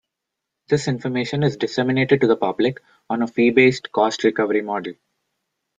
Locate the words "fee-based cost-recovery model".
3.27-4.93